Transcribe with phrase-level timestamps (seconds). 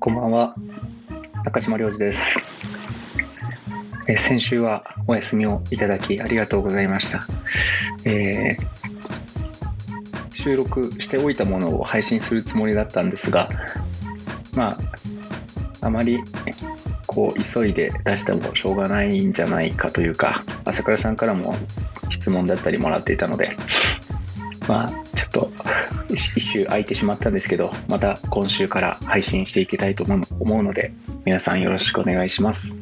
[0.00, 0.54] こんばんは。
[1.44, 2.40] 中島良二です。
[4.06, 7.26] え先週はお休みをいただきありがとうございました。
[8.04, 8.78] えー
[10.38, 13.50] 収録しておいたものを配信するつもりだったんですが、
[14.54, 14.78] ま
[15.80, 16.20] あ、あまり
[17.06, 21.54] こう急いで出してもしょうがないんじゃないかというか、朝倉さんからも
[22.08, 23.56] 質問だったりもらっていたので、
[24.68, 25.52] まあ、ちょっと
[26.08, 30.92] 一周空いてしまったんですけど、また今週から配信していきたいと思うので、
[31.24, 32.80] 皆さんよろしくお願いします。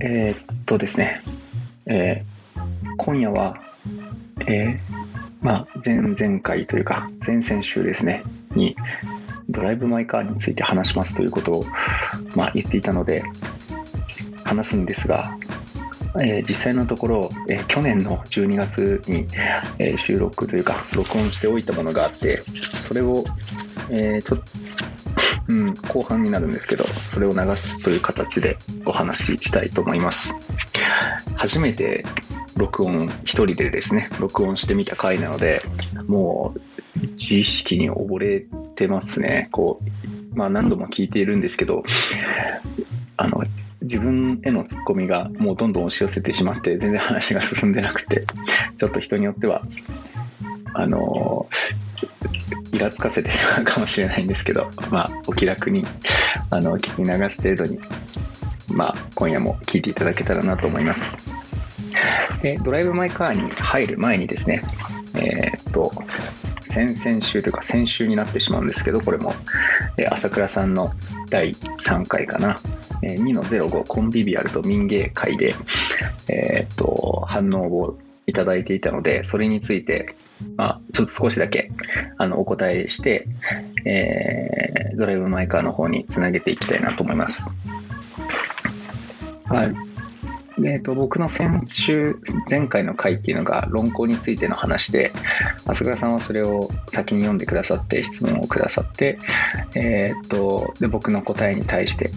[0.00, 1.22] えーっとですね、
[1.86, 2.36] えー
[2.98, 3.60] 今夜は、
[4.46, 4.78] えー
[5.40, 8.24] まあ、前々回というか、前々週ですね、
[8.54, 8.74] に、
[9.48, 11.66] ドライブ・マイ・カーについて話しますということを、
[12.34, 13.22] まあ、言っていたので、
[14.44, 15.36] 話すんですが、
[16.20, 19.28] えー実際のところ、えー去年の12月に、
[19.78, 22.42] えー収録というか録音しておいたものがあって
[22.74, 23.24] それを、
[23.90, 24.44] えちょっと、
[25.48, 30.34] うん、後半になるんですけどそれを流すという形でお話ししたいと思います。
[31.36, 32.04] 初めて
[32.56, 35.62] 録音一人でですね録音してみた回なので
[36.06, 36.60] もう
[37.12, 39.48] 自意識に溺れてますね。
[39.52, 39.80] こ
[40.34, 41.84] うまあ何度も聞いているんですけど
[43.16, 43.42] あの
[43.86, 48.24] 自分へのツッコミがもうどんどん押し寄せてしまって全然話が進んでなくて
[48.76, 49.62] ちょっと人によっては
[50.74, 51.48] あの
[52.72, 55.84] イラつかせてしまうかもしれないんですけどまあお気楽に
[56.50, 57.78] あの聞き流す程度に
[58.68, 61.18] まあ今夜も聞いていただけたらなと思います。
[62.42, 64.62] でドライブ・マイ・カーに入る前にですね
[65.14, 65.92] えーっと
[66.66, 69.34] 先々週というか先週になってしまうんですけどこれも
[69.96, 70.92] え朝倉さんの
[71.30, 72.60] 第3回かな
[73.02, 75.54] えー2の05コンビビアルと民芸会で、
[76.28, 80.16] えーっと反応をいただいていたのでそれについて、
[80.56, 81.70] まあ、ちょっと少しだけ
[82.18, 83.26] あのお答えして、
[83.84, 87.54] えードライブ・マイ・カーの方につなげていきたいなと思います。
[89.44, 89.95] はい
[90.64, 92.18] えっと、僕の先週
[92.48, 95.12] 前回の回っていうのが論考についての話で
[95.66, 99.18] 朝倉さんはそれを先に読んでくださって質問をくださって、
[99.74, 102.10] えーっとで僕の答えに対して、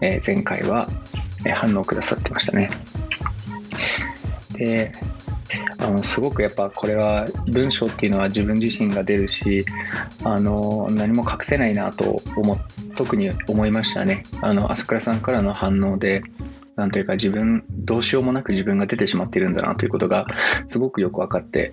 [0.00, 0.88] えー前回は
[1.54, 2.70] 反応くださってましたね。
[4.52, 4.92] で
[5.78, 9.64] あのすごくやっぱこれは文章っていうのは自分自身が出るし
[10.24, 12.58] あの何も隠せないなと思
[12.96, 16.22] 特に思いましたねあの朝倉さんからの反応で
[16.76, 20.26] なんというか自分どうしようもなく自分が出てしまっているんだなということが
[20.68, 21.72] すごくよく分かって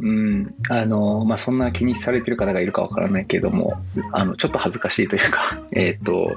[0.00, 6.34] うんあの、まあ、そんな気にされてる方がいるか分からないけどもあのちょっと恥ずかしいというか えっ、と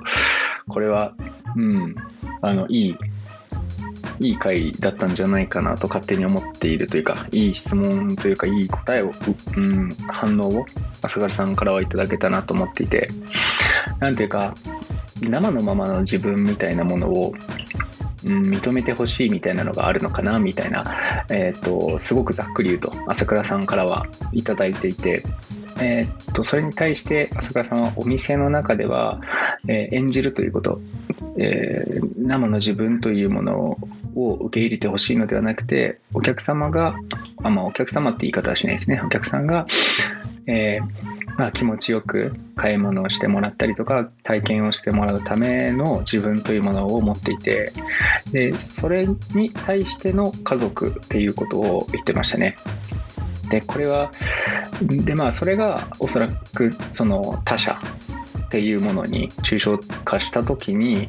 [0.68, 1.14] これは
[1.56, 1.96] うん
[2.42, 2.98] あのいい
[4.20, 9.14] いい回だったんじゃないかなと勝手に思っているというかいい質問というかいい答えを、
[9.56, 10.66] うん、反応を
[11.02, 13.10] 朝倉さんからはいただけたなと思っていて
[14.00, 14.54] なんていうか
[15.30, 17.34] 生のままの自分みたいなものを、
[18.26, 25.24] うん、認めてほしいみたいなのがあるのかなみたいな、えー、とすごくざっくり言うと朝倉さんからはいただいていて。
[25.80, 29.20] えー、とそれに対して朝倉さんはお店の中では、
[29.68, 30.80] えー演じるということ、
[31.38, 33.78] えー生の自分というもの
[34.16, 36.96] を受け入れてほしいのではなくてお客様が
[37.44, 39.66] あ、まあ、お客様って言い方はしないですねお客さんが、
[40.48, 47.74] えーまあ、気持ちよく買い物をしてもらったりとか体験をしてもらうための自分というものを持っていて
[48.32, 52.58] でそれに対しての家族っていうことを言ってましたね。
[53.50, 54.12] でこれは
[54.82, 57.82] でまあそれがおそらくその他者
[58.52, 61.08] っていうものに抽象化した時に、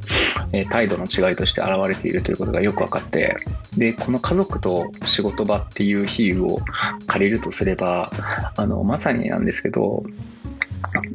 [0.52, 3.36] え態度の違いとして現れているということがよく分かって
[3.76, 6.60] でこの家族と仕事場っていう比喩を
[7.08, 8.12] 借りるとすれば
[8.54, 10.04] あのまさになんですけど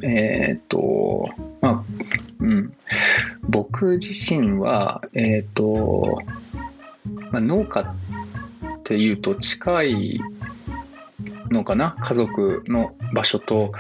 [0.04, 1.30] えーっと
[1.62, 1.84] まあ
[2.42, 2.74] うん。
[3.48, 6.20] 僕自身はえーっと、
[7.32, 7.86] まあ、農家っ
[8.84, 10.20] ていうと近い
[11.52, 11.96] のかな？
[12.02, 13.72] 家族の場所と、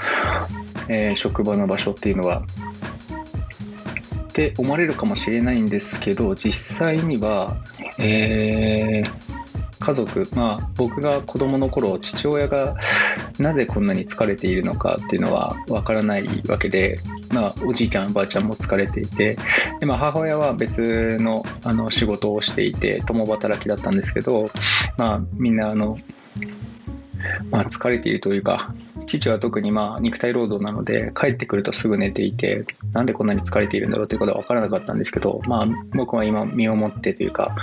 [0.87, 2.43] えー職場の場所っていうのは。
[4.29, 7.57] って思われるかもしれないんですけど実際には、
[7.97, 9.27] えー
[9.79, 12.75] 家族まあ僕が子供の頃父親が
[13.39, 16.99] なぜこんなに疲れているのかっていうのはわからないわけで、
[17.29, 19.37] まあ、おじいちゃんおばあちゃんも疲れていて
[19.79, 24.49] で、まあ、母親は別のあの仕事をしていて共働きだったんですけど、
[24.97, 25.97] まあ、みんなあの、
[27.51, 28.73] まあ、疲れているというか
[29.07, 37.55] 父は特にまあ肉体労働なので帰ってくるとすぐ寝ていてなんでこんなに疲れているんだろうということは分からなかったんですけど、まあ、僕は今身をもってというか、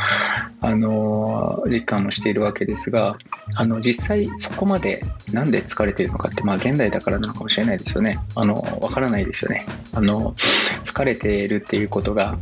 [0.61, 3.19] あの実感もしているわけですが
[3.55, 8.19] あの実際そこまでなんで疲れているのかって、まあ、現代だからなのかもしれないですよね。
[8.35, 9.67] あの分からないですよね。
[9.93, 10.35] あの
[10.83, 12.39] 疲れているっていうことが、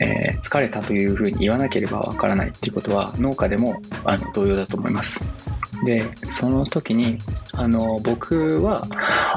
[0.00, 5.22] えー、疲れたというふうに言わなければ分からないっていうことは農家でもあの同様だと思います。
[5.84, 7.18] でその時に
[7.52, 8.86] あの僕は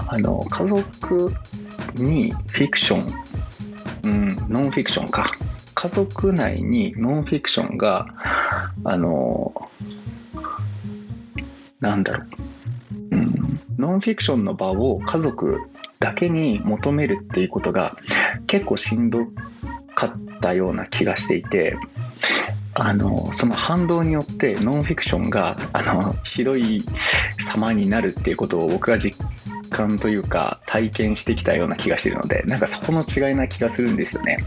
[0.08, 1.34] あの家族
[1.96, 3.14] にフィクション、
[4.04, 5.32] うん、ノンフィクションか。
[5.80, 8.08] 家族内にノンフィクションが
[8.84, 9.54] あの
[11.80, 12.24] なんだろ
[13.12, 15.60] う、うん、ノンフィクションの場を家族
[16.00, 17.96] だけに求めるっていうことが
[18.48, 19.28] 結構しんど
[19.94, 21.78] かったような気がしていて
[22.80, 26.86] あのその反動によってノンフィクションがあのひどい
[27.40, 29.18] 様になるっていうことを僕が実
[29.72, 34.46] 感というか体験してきたような気がしてるのでなんかそこの違いな気がするんですよね。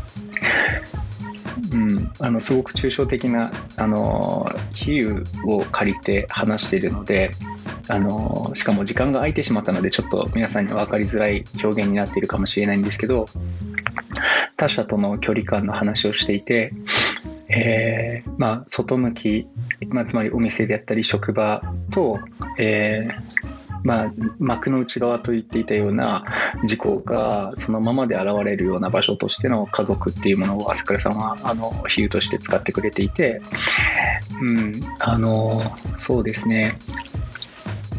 [1.73, 7.33] うん、あのすごく抽象的なあの比喩を借りて話しているので
[7.89, 13.29] あのしかも時間が空いてしまったのでちょっと皆さんに分かりづらい表現になっているかもしれないんですけど
[14.57, 16.73] 他者との距離感の話をしていて
[17.53, 19.47] えー、まあ、外向き、
[19.89, 22.21] まあ、つまりお店であったり職場と、
[22.59, 23.51] えー、
[23.83, 26.25] まあ、幕の内側と言っていたような
[26.65, 33.41] 事故がそのままで現れるような場所としての家族っていうものを朝倉さんはあの比喩として使ってくれていて、
[34.41, 36.79] うん、あのそうですね。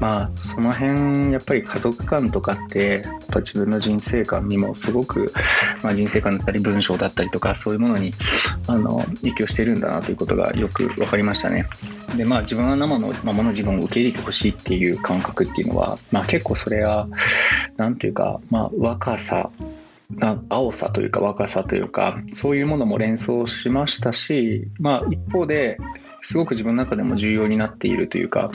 [0.01, 5.31] まあその辺やっぱり家族観とかってやっぱ自分の人生観にもすごく、
[5.83, 8.15] まあ、人生観だったり文章だったりとかそういうものに
[8.65, 11.67] あの影響してるんだなということがよく分かりましたね。
[12.17, 17.07] でまあ自分は生のままの自分を受け入れてほしいっていう感覚っていうのは、まあ、結構それは
[17.77, 19.51] 何ていうか、まあ、若さ
[20.49, 25.77] 青さというか若さというかそういうものも連想しましたし、まあ、一方で
[26.21, 28.51] すごく自分の中でも重要になっているというか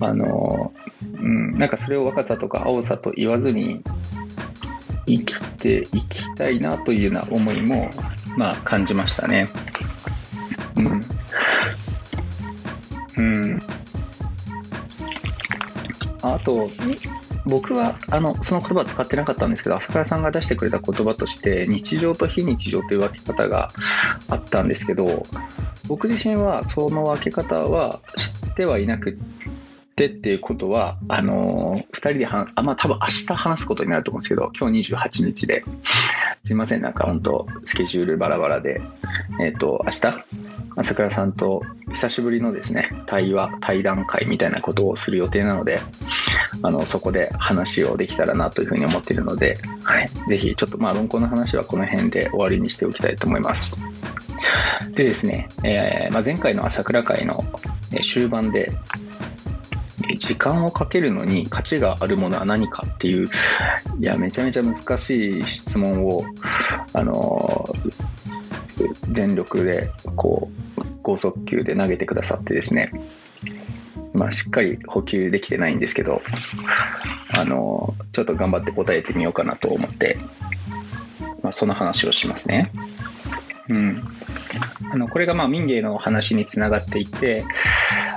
[0.00, 0.72] あの、
[1.02, 3.82] うん、なんかそれを若さとか青さと言わずに
[5.06, 7.90] 生きていきたいなというような思いも、
[8.36, 9.48] まあ、感じましたね。
[10.76, 11.04] うん、
[13.16, 13.62] うん、
[16.22, 16.70] あと
[17.46, 23.72] 僕はあのその言葉は使ってなかったんですけど朝倉さんが出してくれた言葉として日常と非日常という分け方が
[24.28, 25.26] あったんですけど
[25.88, 29.18] 僕自身はその分け方は知ってはいなく
[29.96, 35.64] てっていうことはあのー、2人ではあまあ多分明日話すことになると思うんですけど今日28日で
[36.44, 38.80] すいませんなんか本当スケジュールバラバラで
[39.40, 40.24] えっ、ー、と明日
[40.76, 45.80] 朝倉さんと久しぶりのですね対話対談会みたいなことをする予定なので
[46.62, 53.76] あのそこで話をできたらなというふうに思っているので、はい、ぜひちょっとまあ論考の話はこの辺で終わりにしておきたいと思います。
[54.92, 57.44] でですね、えー、まあ、前回の朝倉会の
[58.02, 58.72] 終盤で、
[60.18, 63.28] 時間をかけるのに価値があるものは何かっていう、
[64.00, 66.24] いや、めちゃめちゃ難しい質問を、
[66.92, 67.74] あの
[69.10, 72.92] 全力で、こう、高速球で投げてくださってですね、
[74.12, 76.22] まあ、しっかり補給できてないんですけど、
[77.38, 80.18] あのちょっと頑張って答えてみようかなと思って、
[81.42, 82.70] まあ、その話をしますね。
[83.68, 84.02] うん、
[84.92, 87.44] あのこれがまあ民芸の話につながっていて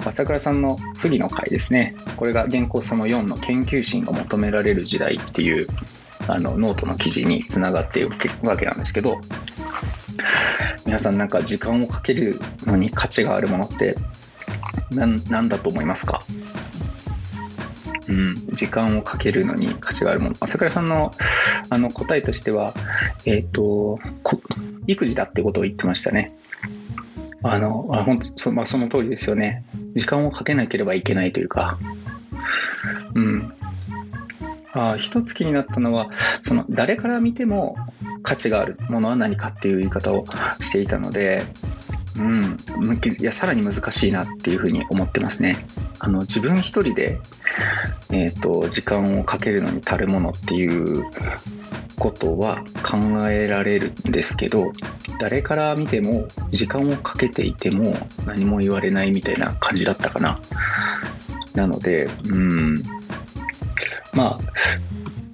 [0.06, 1.96] 朝倉さんの次の回ですね。
[2.16, 5.68] これが原稿その4の研究心が求められる時代っていう
[6.28, 8.10] あのノートの記事につながっている
[8.44, 9.20] わけなんですけど
[10.86, 13.98] 皆さんなんか時間をかけるのに価値があるものって
[14.92, 16.24] 何だと思いますか？
[18.12, 21.14] うん、時間をかけるのに価値があるもの朝倉さんの
[21.70, 22.76] あの答えとしては、
[23.26, 24.00] えーと、
[24.88, 26.36] 育児だってことを言ってましたね。
[27.44, 29.64] あのあ本当そ,、まあ、その通りですよね。
[29.96, 31.80] 時間をかけなければいけないというか、
[33.16, 33.54] うん、
[34.74, 36.08] あ一つ気になったのは
[36.44, 37.78] その誰から見ても
[38.24, 40.26] 価値があるものは何かっていう言い方を
[40.60, 41.46] していたので、
[42.18, 42.60] うん、
[43.20, 45.66] いやさらに難しいなっていうふうに思ってますね。
[46.04, 47.20] あの自分一人で、
[48.10, 51.06] えーと、時間をかけるのに足るものっていう
[52.00, 52.98] ことは考
[53.30, 54.72] えられるんですけど
[55.20, 60.42] 誰から見ても時間をかけていても何も言われないみたいな感じだったかな。
[61.54, 62.84] なのでうん。
[64.12, 64.40] ま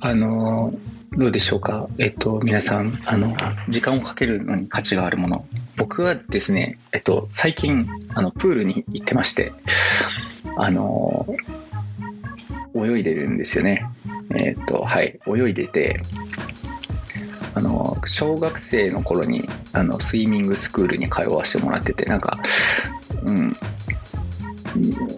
[0.02, 0.74] ああの
[1.14, 3.38] どうでしょうか、えっと、皆さんあの
[3.70, 5.46] 時間をかけるのに価値があるもの。
[5.78, 9.54] 僕はですね、えっと、最近あのプールに行ってまして
[10.58, 11.26] あの
[12.76, 13.86] 泳いでるんですよね。
[14.36, 16.02] えっ、と、はい、泳いでて、
[17.54, 22.40] あの小学生の頃にあのスイミングスクールに通わせてもらっててなんか
[23.24, 23.58] うん。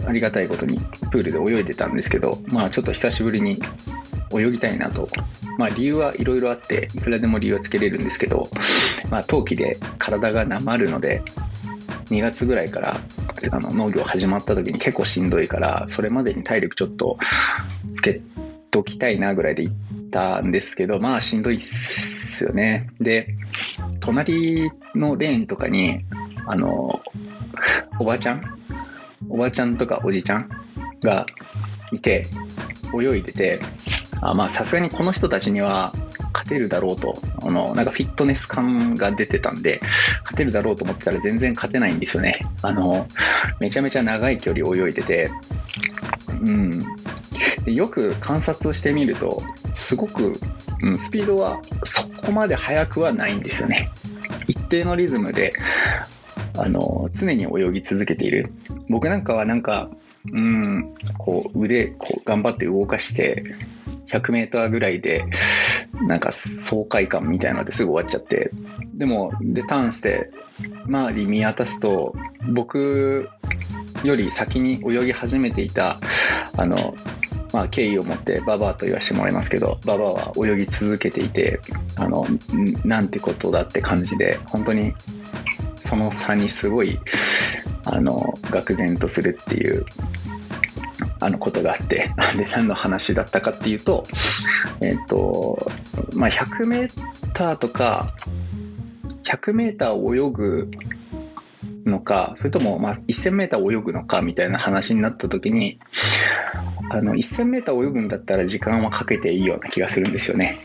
[0.08, 0.80] ありがたいことに
[1.12, 3.62] プールで泳いでたんですけどまあちょっと久しぶりに
[4.32, 5.10] 泳ぎたいなと。
[5.58, 8.50] まあ理由はいろいろあっていくらでも理由はつけれるんですけど
[9.10, 11.22] まあ冬季で体がなまるので
[12.10, 13.02] 2月ぐらいから
[13.52, 17.18] あの農業始まった時に結構しんどいからそれまでに体力ちょっと
[17.94, 18.22] つけ
[18.72, 19.76] ときたいなぐらいで行っ
[20.12, 22.90] たんですけどまあしんどいっすよね。
[23.00, 23.36] で
[24.00, 26.06] 隣のレーンとかに
[26.46, 27.02] あの
[28.00, 28.44] おばちゃん
[29.30, 30.50] おばちゃんとかおじちゃん
[31.02, 31.26] が
[31.92, 32.28] いて
[32.94, 33.60] 泳いでて
[34.22, 35.94] あまあさすがにこの人たちには
[36.34, 39.80] 勝てるだろうとあのなんかフィットネス感が出てたんで
[40.22, 42.46] 勝てるだろうと思ってたら全然勝てないんですよね。
[42.62, 43.08] あの
[43.60, 45.32] めちゃめちゃ長い距離泳いでて
[46.30, 46.80] うん。
[47.66, 49.42] でよく観察してみると
[49.74, 50.40] すごく、
[50.82, 53.92] うん、スピードはそこまで速くはないんですよね。
[54.48, 55.54] 一定のリズムで
[56.56, 58.52] あの常に泳ぎ続けている。
[58.90, 59.90] 僕なんかはなんか
[60.32, 63.44] うんこう腕こう頑張って動かして
[64.08, 65.26] 100m ぐらいで
[66.02, 68.52] なんか爽快感みたいのですぐ終わっちゃって。
[68.94, 70.30] でもでターンして
[70.86, 72.14] 周り見渡すと
[72.52, 73.30] 僕
[74.04, 76.00] より先に泳ぎ始めていた
[76.58, 76.96] あの
[77.52, 81.60] まあ、敬意を持ってババアと言わせてもらいますけどババアは泳ぎ続けていて
[81.96, 82.28] あの
[82.86, 84.94] なんてことだって感じで本当に
[85.80, 87.00] その差にすごい
[87.86, 89.86] あの愕然とするっていう
[91.20, 94.08] あのことがあって で何の話だったかっていうと
[94.80, 95.72] え、ー、と
[96.14, 98.14] まあ 100m とか
[99.24, 100.72] 100m 泳ぐ
[101.86, 105.80] のかそれともまあ 1000m 泳ぐのかみたいな話になった時に
[106.90, 110.60] あの 1000m 泳ぐんだったら時間はかけていいような気がするんですよね。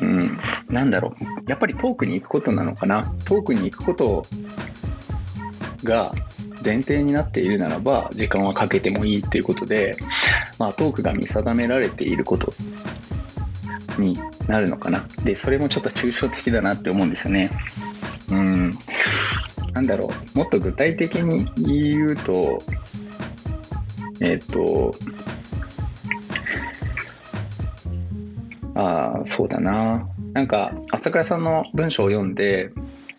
[0.00, 1.24] うん、なんだろう。
[1.50, 3.12] やっぱり遠くに行くことなのかな。
[3.24, 4.26] 遠くに行くこと
[5.82, 6.14] が
[6.64, 9.96] 前提になっているならば時間はかけてもいいっていうことで、
[10.58, 12.52] まあ、トークが見定められていること
[13.98, 15.06] になるのかな。
[15.24, 17.50] でそれもちょっと抽象的だなって思うんですよね。
[18.28, 18.78] うん。
[19.72, 20.38] なんだろう。
[20.38, 22.62] もっと具体的に言うと
[24.20, 24.94] えっ、と
[28.74, 30.06] ああそうだな。
[30.32, 32.70] なんか朝倉さんの文章を読んで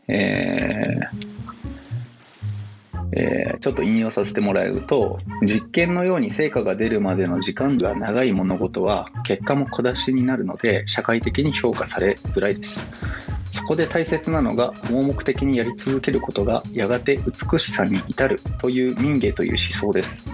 [0.08, 1.31] えー
[3.14, 12.90] えー、ちょっと引用させてもらうと実験のように成果が出るまでの時間が長い物事は結果も小出しになるので社会的に評価されづらいです。
[13.52, 20.26] そこで大切なのが盲目的にやり続けることがやがて美しさに至るという民芸という思想です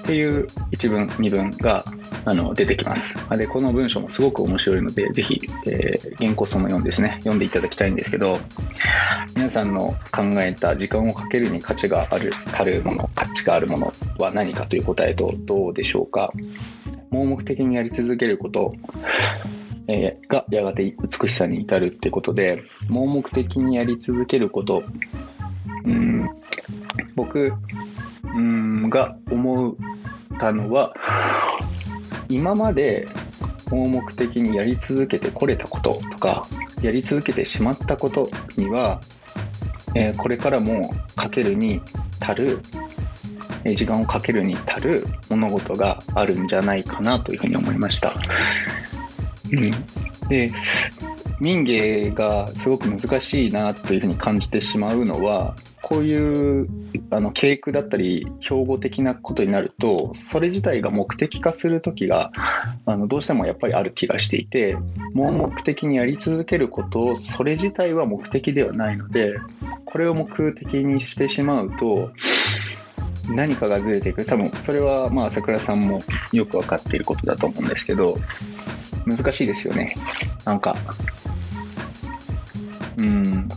[0.00, 1.84] っていう一文二文が
[2.24, 3.18] あの出てきます。
[3.36, 8.38] で、この文章もすごく面白いので、ぜひ、えー、原稿その4ですね、読んでいただきたいんですけど、
[9.34, 16.32] 皆さんの考えた時間をかけるに価値がある、たるもの、価値があるものは何かという答えとどうでしょうか。
[17.10, 18.74] 盲目的にやり続けること、
[19.88, 24.82] えー、がやがて美しさに至るっていうことで、盲目的にやり続けること、
[25.84, 26.28] うん、
[27.14, 27.52] 僕、
[28.34, 29.74] うん、が思っ
[30.38, 30.94] たのは、
[32.28, 33.08] 今まで
[33.70, 36.46] 盲目的にやり続けてこれたこととか
[36.82, 39.02] やり続けてしまったことには、
[39.94, 41.80] えー、これからもかけるに
[42.20, 42.60] 足る
[43.74, 48.14] 時間をかけるに足る物事があるんじゃないかなというふうに思いました。
[49.52, 50.52] うん、で
[51.40, 56.68] 民芸がすごく難しいなというふうに感じてしまうのはこういう
[57.10, 62.30] あの教育だったり標語的なことになるとそれ自体が目的化する時が
[62.86, 64.76] あのどうしてもやっぱりある気がしていて
[65.12, 69.34] 盲目的にやり続けることをそれ自体は目的ではないので
[69.84, 72.12] これを目的にしてしまうと
[73.28, 74.24] 何かがずれていく。
[74.24, 78.18] 多分それはまあ朝倉さんもよく分かっていることだと思うんですけど
[79.06, 79.96] 難しいですよね。
[80.44, 80.76] なんか。
[82.96, 83.48] うん。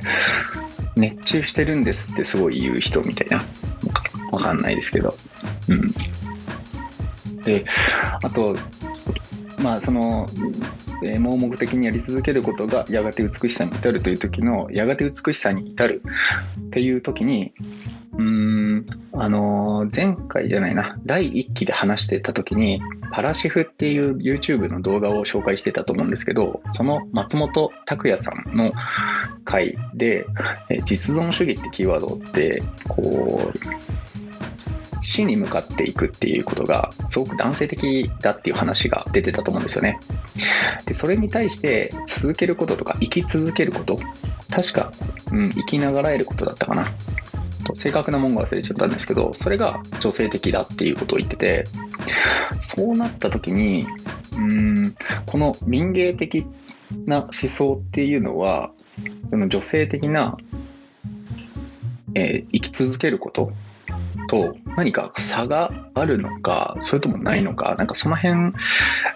[0.96, 3.44] 熱中してるんですってすごい言う人みたいな。
[4.32, 5.18] わかんないですけど。
[5.68, 5.94] うん。
[7.44, 7.64] で
[8.22, 8.56] あと
[9.60, 10.30] まあその
[11.20, 16.02] 盲目的にやり続けることがやがて美しさに至るという時のやがて美しさに至る
[16.60, 17.54] っていう時に
[18.14, 18.65] うーん
[19.14, 28.74] あの前回じゃないな第1期で話してた時にパラシフっていう YouTube の動画を紹介してたと思うんですけどその松本拓也さんの
[29.44, 30.26] 回で
[30.86, 33.60] 実存主義ってキーワードってこう
[35.02, 40.00] 死に向かっていくっていうことがすごく男性的だっていう話が出てたと思うんですよね。
[40.86, 44.00] でそれに対して続けることとか生き続けること
[44.50, 44.92] 確か、
[45.32, 46.92] うん、生きながらえることだったかな。
[47.74, 51.68] 正確な文言忘れちゃったんですけどそれが女性的だっていうことを言ってて
[52.60, 53.86] そうなった時に
[54.34, 54.96] うん
[55.26, 56.46] この民芸的
[57.06, 58.72] な思想っていうのは
[59.32, 60.38] 女性的な、
[62.14, 63.52] えー、生き続けること
[64.28, 68.54] と何か差があるのかそれともないのかなんかその辺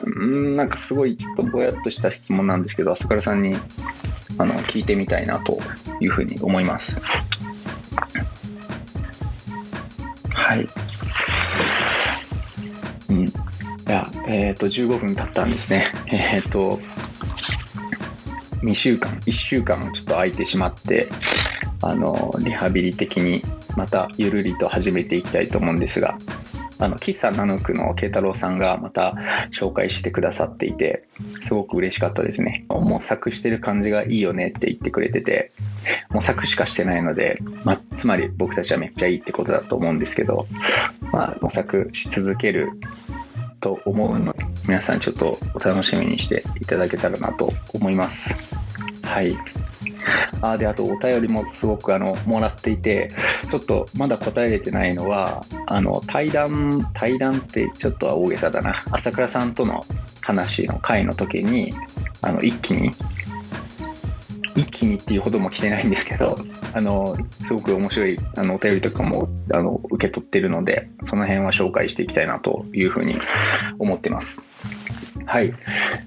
[0.04, 3.58] うんなんかすごいちょっとぼやっとした質問なんですけど朝倉さんに
[4.38, 5.60] あの聞いてみたいなと
[6.00, 7.02] いうふうに思います。
[10.50, 10.68] はい。
[13.10, 13.28] うん。
[13.28, 13.32] い
[13.86, 15.86] や、えっ、ー、と、15分経ったんですね。
[16.08, 16.80] えっ、ー、と、
[18.64, 21.08] 2週間、1週間ちょっと空いてしまって、
[21.84, 23.44] あの、リハビリ的に
[23.78, 26.18] またゆるりと始めていきたいと思うんですが、
[26.80, 29.16] あの、喫茶ナヌクの慶太郎さんがまた
[29.52, 31.04] 紹介してくださっていて、
[31.42, 32.66] すごく嬉しかったですね。
[32.70, 35.52] 模索してる感じがいいよねって言ってくれてて、
[36.10, 40.48] 模索しかしてないので、まあ、つまり僕たちはめっちゃいいってことだと思うんですけど、
[41.12, 42.72] まあ、模索し続ける
[43.60, 48.40] と思うので、皆さんちょっとお楽しみにしていただけたらなと思います。
[49.04, 49.36] はい。
[50.42, 53.12] あであとお便りもすごくあのもらっていて
[53.50, 58.84] ちょっとまだ答えれてないのはあの対談対談ってちょっとは大げさだな。
[58.92, 59.86] 朝倉さんとの
[60.22, 61.74] 話の回の時に
[62.22, 62.96] あの一気に
[64.60, 66.38] 一気にっていうほども来てないんですけど
[66.74, 73.18] あのすごく面白いあのお便りとかもあの受け取ってるのでその辺は紹介していきたいなというふうに
[73.80, 74.50] 思ってます。
[75.26, 75.54] はい、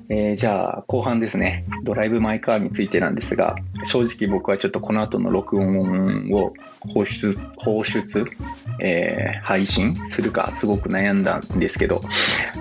[0.08, 1.64] えー、じゃあ後半ですね。
[1.84, 8.26] ドライブ・マイ・カーについてなんですが正直僕はちょっとこの後の録音を放出放出、
[8.80, 12.02] えー、配信するかすごく悩んだんですけど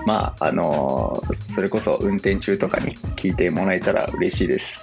[0.06, 4.82] まああのー、それこそ運転中とかに聞いてもらえたら嬉しいです。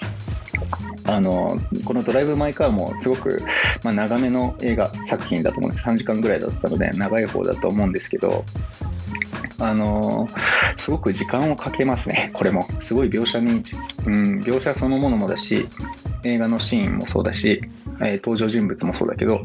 [1.09, 3.41] あのこの「ドライブ・マイ・カー」もすごく、
[3.83, 8.45] まあ、長めの映画作品だと思うんです3時間ぐらいだったので長い方だと思うんですけど
[9.61, 10.29] あの、
[10.77, 12.67] すごく時間をかけますね、これも。
[12.79, 13.61] すごい描写に、
[14.05, 15.67] うん、描写そのものもだし、
[16.23, 17.61] 映画のシーンもそうだし、
[17.99, 19.43] えー、登場人物もそうだけど、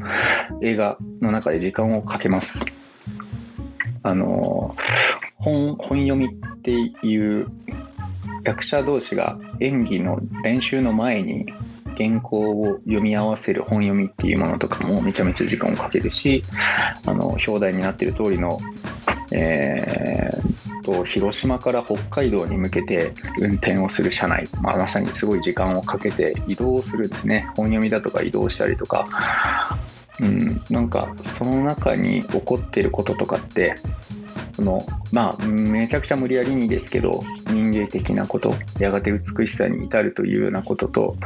[0.63, 2.65] 映画の中で時間をかけます。
[4.05, 4.77] あの、
[5.37, 7.49] 本、本読みっていう
[8.45, 11.47] 役者同士が演技の練習の前に
[11.97, 16.45] 原稿を読み合わせる本読みっていうものとかもめちゃめちゃ時間をかけるし
[17.07, 18.59] あの表題になってる通りの
[19.37, 27.49] えー、と広島から北海道に向けて運転をする車内、まあ、まさにすごい時間をかけて移動するんですね。
[27.57, 29.79] 本読みだとか移動したりとか、
[30.21, 33.77] うん、なんかその中に起こってることとかって
[34.57, 41.17] そのまあめちゃくちゃ無理やりにですけど人間的なことやがて美しさに至るというようなことと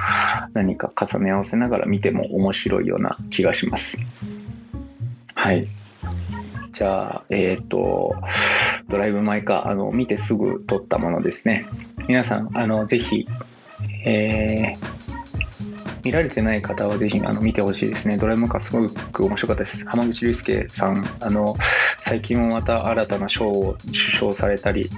[0.55, 4.07] 何か重ね合わせながら見ても面白いような気がします。
[5.35, 5.69] はい
[6.73, 8.15] じゃあ、えっ、ー、と、
[8.89, 11.67] ドライブ・マイ・カー、あの、見てすぐ撮ったものですね。
[12.07, 13.27] 皆さん、あの、ぜひ、
[14.05, 15.08] えー、
[16.05, 18.17] 見られてない方はぜひあの見てほしいですね。
[18.17, 19.87] ドラえもんがすごく面白かったです。
[19.89, 21.57] 浜口竜介さん、あの、
[22.01, 24.91] 最近もまた新たな賞を受賞されたり、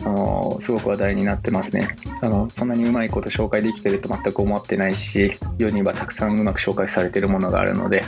[0.00, 1.96] あの、すごく話題になってますね。
[2.20, 8.04] あの、そんなにうまいこと紹介できてると全く思ってないし、世にはたくさんうまく紹介されてるものがあるので、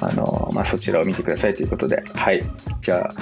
[0.00, 2.42] あの、まあ、そちらを見てくださいということで、はい。
[2.80, 3.14] じゃあ、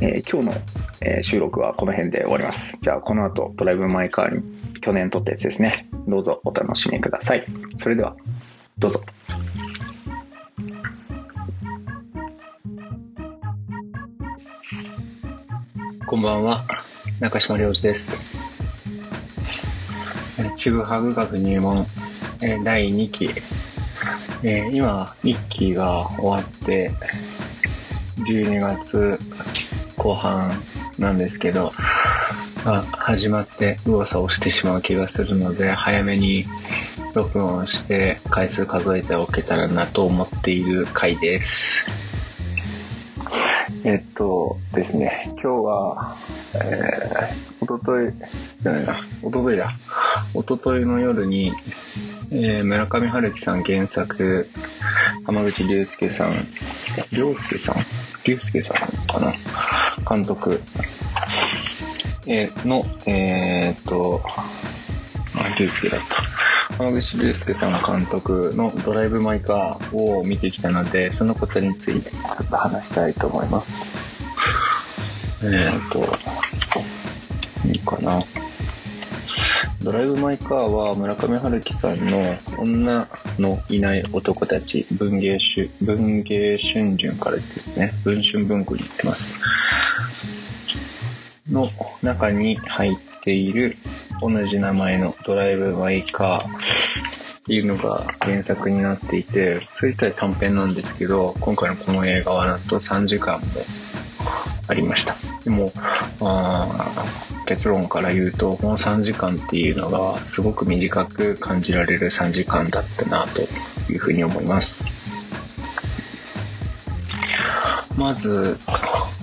[0.00, 0.64] えー、今日の、
[1.00, 2.78] えー、収録はこの辺で終わります。
[2.82, 5.85] じゃあ、この後、ドライブ・マイ・カーに去年撮ったやつですね。
[6.06, 7.44] どうぞお楽しみください。
[7.78, 8.16] それでは、
[8.78, 9.00] どうぞ。
[16.06, 16.64] こんばんは、
[17.18, 18.20] 中島良二です。
[20.54, 21.86] ちぐはぐ学入門
[22.62, 23.30] 第2期、
[24.42, 26.92] 今1期が終わって
[28.18, 29.18] 12月
[29.96, 30.62] 後半
[30.98, 31.72] なんですけど、
[32.66, 36.46] が始まって動作をしてしまう気がするので、早めに
[37.14, 41.80] 録音して回数数えておけたらなと思っている回です。
[43.84, 46.16] えっとですね、今日は、
[46.54, 48.12] えー、おととい、
[48.60, 49.76] じゃないな、おとといだ。
[50.34, 51.52] おとといの夜に、
[52.32, 54.48] えー、村上春樹さん原作、
[55.24, 56.32] 浜口竜介さん、
[57.12, 57.76] 竜介さん？
[58.24, 58.76] 竜介さん
[59.06, 59.34] かな？
[60.08, 60.60] 監督
[62.26, 66.76] えの、えー、っと、あ、竜介だった。
[66.76, 73.80] 浜口竜介さん監督のドライブ・マイ・カーを見てきたので、そのことについてちょっと話したいと思います。
[75.42, 76.00] えーと、
[77.68, 78.24] いいかな。
[79.82, 83.08] ドライブ・マイ・カーは村上春樹さんの女
[83.38, 89.36] のいない男たち文芸春文芸春秋からですね文春文庫に行ってます
[91.50, 91.70] の
[92.02, 93.76] 中に入っている
[94.20, 96.50] 同じ名前のドライブ・マイ・カーっ
[97.44, 103.46] ていうのが原作になっていてそれ自体短編なんですけど今回のこの映画はなんと3時間も
[104.68, 105.16] ありました。
[105.44, 105.72] でも、
[106.20, 107.06] あ
[107.46, 113.42] 結論から言うと、この3時間っていうのがすごく短く感じられる3時間だったなと
[113.92, 114.84] いうふうに思います。
[117.96, 118.58] まず、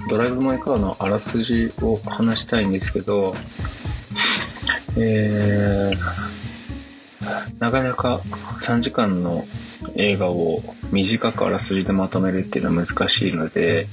[0.09, 3.35] ドライブ・マイ・カーのあらすじを話したいんですけど、
[4.97, 8.21] えー、なかなか
[8.61, 9.45] 3時間の
[9.95, 13.87] 映画を短くあらすじでまとめるっていうのは難しいので、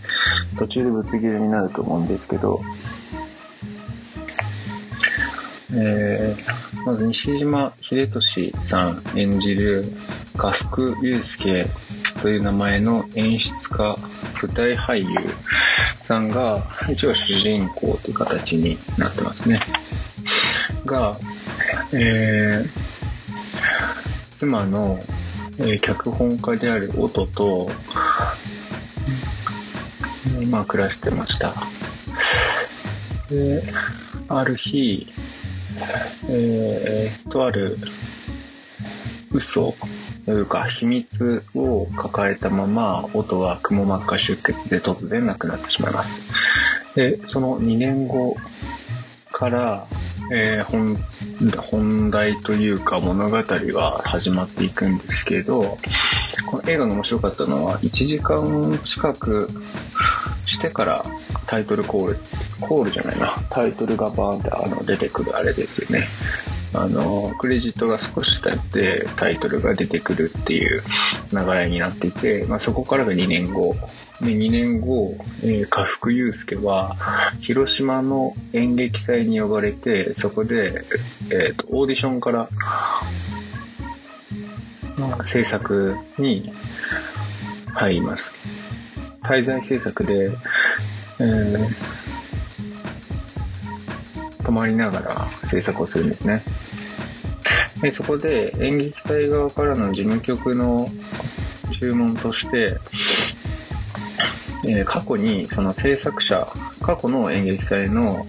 [0.58, 2.62] 途中でぶつ切れになると思うんですけど、
[5.72, 9.92] えー、まず西島秀俊さん演じる
[10.36, 11.66] 家福祐介
[12.22, 13.96] という名前の演出家、
[14.42, 15.06] 舞台俳優
[16.00, 19.60] さんが一応主人公という形になってますね。
[20.84, 21.18] が、
[21.92, 22.68] えー、
[24.32, 25.00] 妻の
[25.62, 27.68] えー、脚本家である音と、
[30.48, 31.54] まあ、暮らしてました。
[33.28, 33.62] で、
[34.28, 35.12] ある日、
[36.28, 37.78] えー、とある
[39.32, 39.74] 嘘
[40.26, 46.20] というか秘密を抱えたまま音はくも膜下出血で突然亡くなってしまいます。
[46.94, 48.36] で、その2年後
[49.32, 49.86] から、
[50.32, 50.96] えー、本
[51.70, 55.78] 本題というか物語は始まっていくんですけど、
[56.46, 59.48] この映画が面白かったのは1時間近く
[60.60, 61.04] してから
[61.46, 62.18] タイトルコール、
[62.60, 66.06] コールじゃないな、タイトルがバーンってあの出てくるあれですよね。
[66.72, 70.82] あの、クレジットが少し経ってタイトルが出てくるっていう
[71.32, 73.74] 流れになっていて、まあ、そこからが2年後。
[74.20, 76.96] で、2年後、えー、家福祐介は、
[77.40, 80.84] 広島の演劇祭に呼ばれて、そこで、
[81.30, 82.48] えっ、ー、と、オーディションから、
[85.24, 86.52] 制作に
[87.72, 88.34] 入ります。
[89.30, 90.32] 滞在制作で、
[91.20, 91.68] えー、
[94.44, 96.42] 泊まりながら制作をするんですね。
[97.80, 100.90] でそこで演劇祭側からの事務局の
[101.70, 102.78] 注文として、
[104.66, 108.26] えー、過去にその制作者、過去の演劇祭の、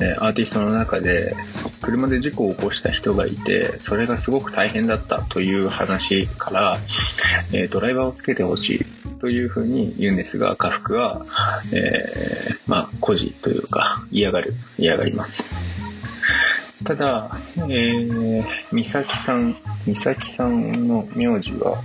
[0.00, 1.36] えー、アーティストの中で
[1.80, 6.80] 車で事故を起こした人がいて、それがすごく大変だったという話から、
[7.52, 11.24] えー、ドライバーをつけてほしいというふうに言うんですが、家福は、
[11.72, 15.44] えー、まあ、孤児というか、嫌がる、嫌がります。
[16.84, 19.54] ただ、えー、美咲さん、
[19.86, 21.80] 美咲さんの名字は、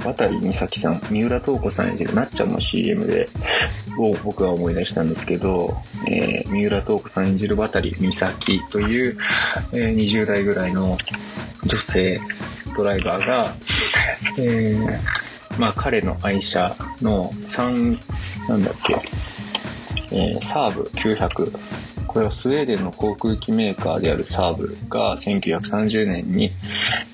[0.00, 3.28] 渡美咲さん、三浦透子さん演じるなっちゃんの CM で、
[3.98, 9.18] を僕は思い出したんですけど、えー、三浦透子さん演じる渡美咲という、
[9.72, 10.96] えー、20代ぐらいの
[11.64, 12.20] 女性
[12.76, 13.54] ドライバーが、
[14.38, 17.98] えー、まあ彼の愛車の3、
[18.48, 18.96] なんだっけ、
[20.12, 21.52] えー、サーブ900
[22.10, 26.50] これはスウェーデンの航空機メーカーであるサーブが1930年に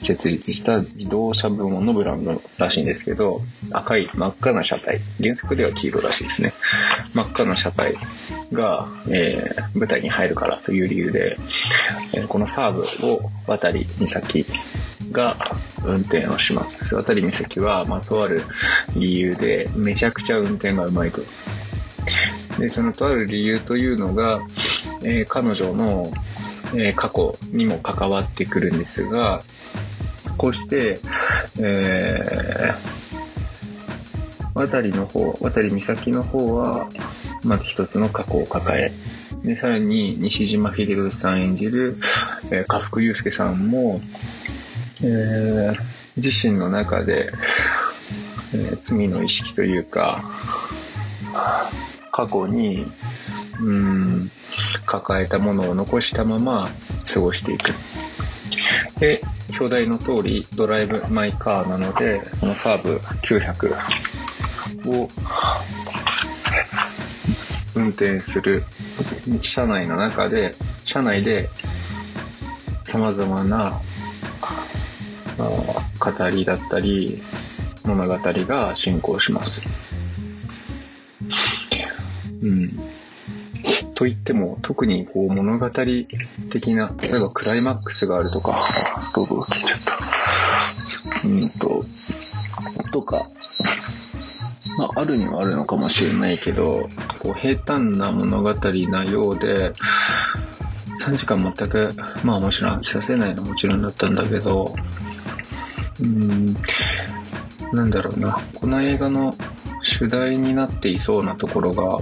[0.03, 6.55] 設立した自動車部門のブランドらしいんですけど、赤い真っ赤な車体、原則では黄色らしいですね。
[7.13, 7.95] 真っ赤な車体
[8.53, 11.37] が、えー、舞台に入るからという理由で、
[12.15, 14.47] え、このサーブを渡り岬
[15.13, 15.37] が
[15.85, 16.95] 運転をします。
[16.95, 18.45] 渡り岬は、まあ、とある
[18.95, 21.21] 理由でめちゃくちゃ運転がうまいと。
[22.59, 24.41] で、そのとある理由というのが、
[25.03, 26.13] えー、彼女の、
[26.75, 29.43] えー、過去にも関わってくるんですが、
[30.37, 31.01] こうして、
[31.59, 36.89] えー、渡りの方、渡り岬の方は、
[37.43, 38.93] まず一つの過去を抱え、
[39.47, 41.99] で、さらに西島秀俊さん演じる、
[42.51, 44.01] えー、家福祐介さんも、
[45.03, 45.77] えー、
[46.17, 47.33] 自身の中で、
[48.55, 50.25] えー、罪の意識というか、
[52.17, 52.91] 過去に、
[53.61, 54.31] うん、
[54.87, 56.71] 抱えたものを残したまま
[57.13, 57.75] 過ごしていく。
[58.99, 63.77] で、表題の通りドライブマイカーなので、このサーブ900
[64.89, 65.11] を
[67.75, 68.65] 運転する
[69.43, 71.51] 車内の中で、車内で
[72.87, 73.83] 様々な
[75.37, 77.23] 語りだったり
[77.85, 79.61] 物語が進行します。
[82.47, 82.71] うん。
[83.95, 89.81] と言っても、特にこう物語的な、例えばクライマックスがあるとか、どうぞ聞いちゃっ
[91.23, 91.27] た。
[91.27, 91.85] うんと、
[92.93, 93.29] とか、
[94.79, 99.73] まあ、あるにはあるのかもしれないけど、こう平坦な物語なようで、
[100.99, 104.75] 3時間全く、まあもちろん飽きさせないのもちろんだったんだけど、
[106.01, 106.57] うーん、
[107.73, 109.37] なんだろうな、この映画の
[109.87, 112.01] 主題になっていそうなところが、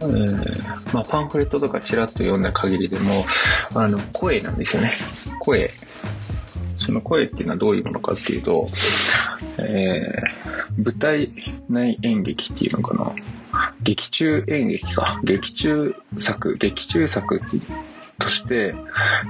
[0.00, 3.24] えー、まあ、パンフレットとかちらっと読んだ限りでも、
[3.74, 4.90] あの、声なんですよね。
[5.38, 5.70] 声。
[6.78, 8.66] その声っていうのはどういうものかっていうと、
[9.58, 11.30] えー、舞台
[11.68, 13.14] 内演劇っていうのかな。
[13.82, 15.20] 劇中演劇か。
[15.22, 17.40] 劇中作、劇中作
[18.18, 18.74] として、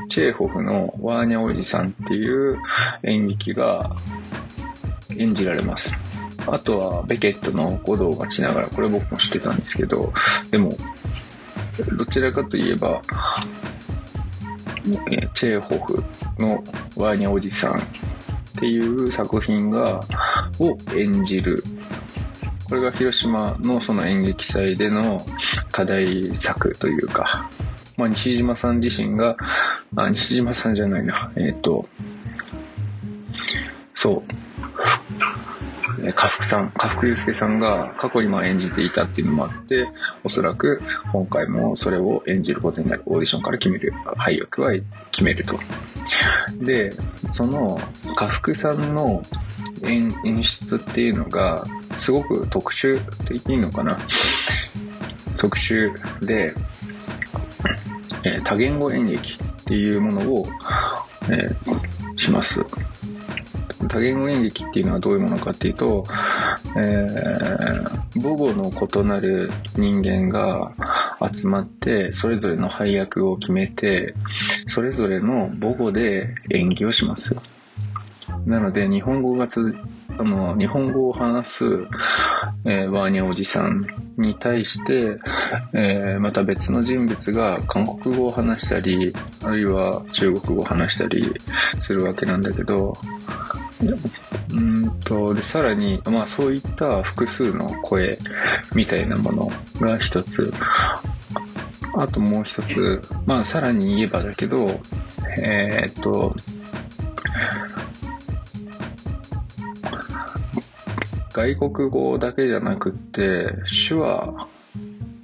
[0.09, 2.59] チェーホフのワーニャおじさんっていう
[3.03, 3.97] 演劇が
[5.19, 5.95] 演じられます。
[6.47, 10.13] あとは、ベケットの鼓動を待ちながら、これ僕も知ってたんですけど、
[10.51, 10.77] でも、
[11.97, 13.03] どちらかといえば、
[15.35, 16.05] チェーホフ
[16.39, 16.65] の
[16.97, 17.83] ワーニャおじさんっ
[18.59, 20.05] ていう作品が、
[20.59, 21.65] を演じる。
[22.69, 25.27] これが広島のその演劇祭での
[25.71, 27.51] 課題作というか、
[27.97, 29.37] まあ、西島さん自身が、
[29.95, 31.87] あ、西島さんじゃないな、えっ、ー、と、
[33.95, 34.33] そう、
[36.15, 39.89] 家福さん、家福祐介さんが過去にま演じていたっていうのもあって、
[40.25, 40.81] おそらく
[41.13, 44.73] 今回もそれを演じることになるオーディションから決める、配役は
[45.11, 45.61] 決めると。
[46.61, 46.97] で、
[47.33, 47.81] その
[48.17, 49.23] 家福さんの
[49.83, 53.99] 演演出っていうのが、すごく特殊って言っていいのかな？
[55.37, 55.93] 特殊
[56.25, 56.55] で、
[58.25, 60.47] えー、多言語演劇っていうものを、
[61.25, 62.65] えー、します。
[63.93, 66.07] 多言語演劇っていうのはどういうものかっていうと、
[66.77, 70.73] えー、母語の異なる人間が
[71.33, 74.15] 集まって、それぞれの配役を決めて、
[74.67, 77.37] それぞれの母語で演技をします。
[78.47, 79.75] なので、日本語がつ、
[80.19, 81.65] あの、日本語を話す、
[82.65, 85.19] えー、ワーニャおじさんに対して、
[85.75, 91.41] えー、また別の人物が韓国語を話したり、あるいは中国語を話したり
[91.81, 92.97] するわけなんだけど、
[94.51, 98.19] うんと、で、さらに、まあそういった複数の声
[98.75, 100.53] みたいなものが一つ、
[101.95, 104.81] あともう一つ、まあさらに言えばだけど、
[105.39, 106.35] えー、っと、
[111.33, 113.55] 外国語だけじゃなくって、
[113.89, 114.49] 手話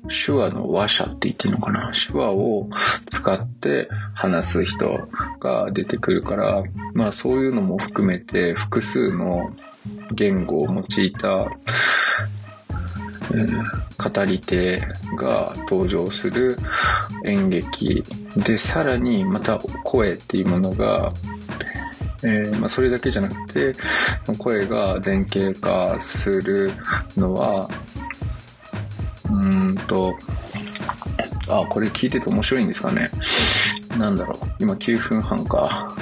[0.09, 1.93] 手話の話者って言ってるのかな？
[1.93, 2.69] 手話を
[3.09, 5.09] 使って話す人
[5.41, 6.63] が出てくるから、
[6.95, 9.51] まあそういうのも含めて複数の
[10.13, 11.51] 言語を用いた、
[13.31, 14.81] えー、語り手
[15.17, 16.59] が登場する
[17.25, 18.05] 演劇。
[18.37, 21.13] で、さらにまた声っていうものが
[22.21, 23.77] えー、まあ、それだけじゃなくて
[24.39, 26.73] 声が前傾化する
[27.17, 27.71] のは
[29.39, 30.17] うんと、
[31.49, 33.11] あ、これ聞いてて面白いんですかね。
[33.97, 34.47] なんだろう。
[34.59, 35.97] 今9分半か。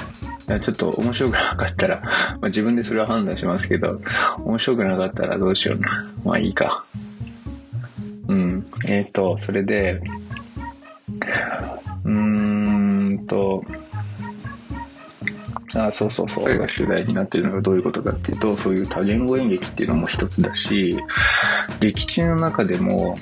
[0.47, 2.01] いや、ちょっと面白くなかったら、
[2.41, 4.01] まあ、自分でそれは判断しますけど、
[4.43, 6.07] 面白くなかったらどうしような。
[6.23, 6.85] まあいいか。
[8.27, 8.65] うん。
[8.85, 10.01] えっ、ー、と、それで、
[12.05, 12.11] うー
[13.21, 13.63] んと、
[15.77, 16.43] あそうそうそう。
[16.45, 20.97] それが主題になっているのがどういうことかっていうと、そういう多言語演劇っていうのも一つだし、
[21.79, 23.19] 劇中の中でも、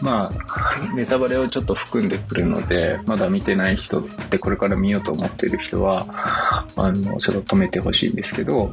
[0.00, 8.72] まあ、ネタバレをちょっと含んでくるので、まだ見てない人ってこれから見ようと思ってる人は、あの、ちょっと止めてほしいんですけど、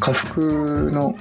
[0.00, 1.14] 家福の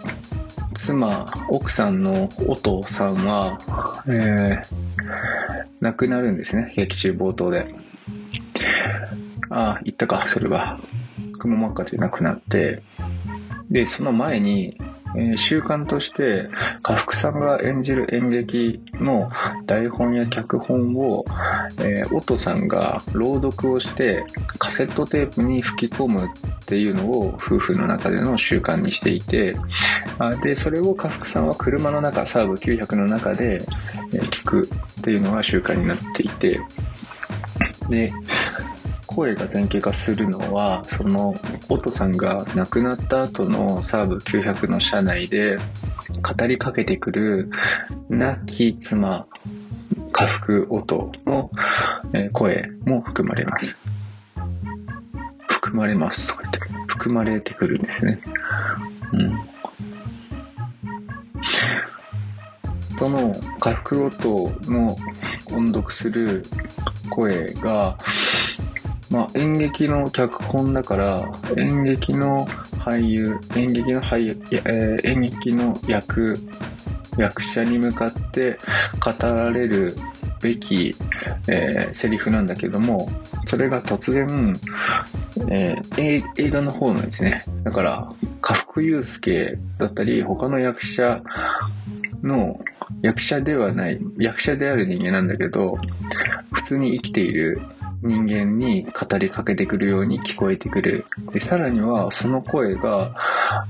[0.85, 4.79] 妻、奥さんのお父さんは、えー
[5.81, 7.73] 亡くなるんですね、劇中冒頭で。
[9.49, 10.79] ああ、言ったか、それは。
[11.39, 12.83] くも膜下で亡くなって、
[13.71, 14.77] で、その前に、
[15.15, 16.49] えー、習慣として、
[16.83, 19.29] 家福さんが演じる演劇の
[19.65, 21.25] 台本や脚本を、
[21.79, 24.25] えー、音さんが朗読をして、
[24.59, 26.29] カセットテープに吹き込むっ
[26.65, 29.55] ていうのを夫婦の中での習慣にしていて、
[30.19, 33.65] あで、それを家福さんは車の中、サーブ900の中で、
[34.13, 34.69] え、聞く
[34.99, 36.59] っていうのが習慣になっていて、
[37.89, 38.13] で、
[39.19, 41.35] 声が前傾化するのは、その、
[41.67, 47.49] オトさんが亡くなった後のサーブ900の車内で、語りかけてくる
[48.07, 49.27] 亡き妻、
[50.13, 51.51] 家福音の
[52.31, 53.77] 声も含まれます。
[55.49, 58.21] 含まれますとか言って、含まれてくるんですね。
[59.11, 59.49] うん。
[62.97, 64.95] その家福音の
[65.51, 66.45] 音読する
[67.09, 67.97] 声が、
[69.09, 76.39] まあ、演劇の脚本だから、演劇の俳優、演劇の俳優、えー、演劇の役、
[77.17, 78.59] 役者に向かって
[79.03, 79.95] 語られる
[80.41, 80.95] べき、
[81.47, 83.09] えー、セリフなんだけども、
[83.45, 84.59] それが突然、
[85.49, 91.21] えー、映画の方のですね、だから、家福祐介だったり、他の役者
[92.21, 92.59] の、
[93.01, 95.77] 役者ではない、役者である人間なんだけど、
[96.53, 97.61] 普通に生きている
[98.01, 101.05] 人間に語りかけてくるように聞こえてくる。
[101.33, 103.15] で、さらにはその声が、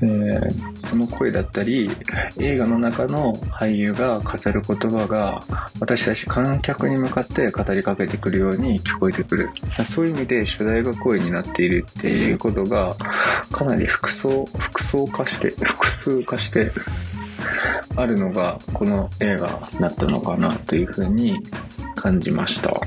[0.02, 1.90] えー、その声だったり、
[2.38, 5.46] 映画の中の俳優が語る言葉が、
[5.80, 9.50] 私たち観客に向かって語りかけてくるように聞こえてくる。
[9.86, 12.98] そういう意味で主題が声になっているっていうことが、
[13.52, 16.72] かなり複層、複層化して、複数化して
[17.96, 21.40] あるのが、この映画だったのかなというふうに
[21.96, 22.80] 感じました。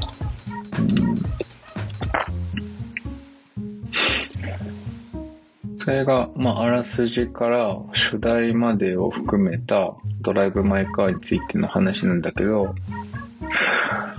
[5.78, 12.74] それが、まあ、あらすじから主題までを含めたドライブ・マイ・カーについての話なんだけど、